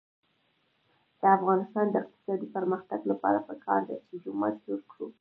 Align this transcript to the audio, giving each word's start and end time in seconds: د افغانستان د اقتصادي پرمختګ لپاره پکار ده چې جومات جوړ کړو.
د 1.19 1.21
افغانستان 1.37 1.85
د 1.89 1.95
اقتصادي 2.03 2.47
پرمختګ 2.55 2.99
لپاره 3.11 3.39
پکار 3.49 3.81
ده 3.89 3.95
چې 4.07 4.13
جومات 4.23 4.55
جوړ 4.65 4.79
کړو. 4.91 5.07